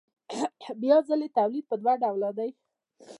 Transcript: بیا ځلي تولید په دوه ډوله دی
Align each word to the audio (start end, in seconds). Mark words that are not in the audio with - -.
بیا 0.81 0.97
ځلي 1.09 1.27
تولید 1.37 1.65
په 1.69 1.75
دوه 1.81 1.93
ډوله 2.01 2.29
دی 2.37 2.49